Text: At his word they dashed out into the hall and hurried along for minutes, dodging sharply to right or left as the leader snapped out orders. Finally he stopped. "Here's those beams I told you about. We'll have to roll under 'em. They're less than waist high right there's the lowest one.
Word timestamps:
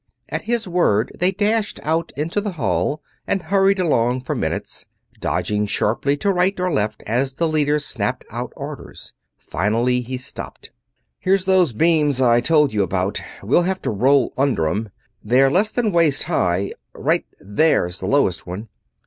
At 0.29 0.45
his 0.45 0.67
word 0.67 1.15
they 1.19 1.31
dashed 1.31 1.79
out 1.83 2.11
into 2.17 2.41
the 2.41 2.53
hall 2.53 3.03
and 3.27 3.39
hurried 3.39 3.77
along 3.79 4.21
for 4.21 4.33
minutes, 4.33 4.87
dodging 5.19 5.67
sharply 5.67 6.17
to 6.17 6.31
right 6.31 6.59
or 6.59 6.71
left 6.71 7.03
as 7.05 7.33
the 7.35 7.47
leader 7.47 7.77
snapped 7.77 8.25
out 8.31 8.51
orders. 8.55 9.13
Finally 9.37 10.01
he 10.01 10.17
stopped. 10.17 10.71
"Here's 11.19 11.45
those 11.45 11.71
beams 11.73 12.19
I 12.19 12.41
told 12.41 12.73
you 12.73 12.81
about. 12.81 13.21
We'll 13.43 13.61
have 13.61 13.83
to 13.83 13.91
roll 13.91 14.33
under 14.39 14.67
'em. 14.67 14.89
They're 15.23 15.51
less 15.51 15.69
than 15.69 15.91
waist 15.91 16.23
high 16.23 16.71
right 16.95 17.27
there's 17.39 17.99
the 17.99 18.07
lowest 18.07 18.47
one. 18.47 18.69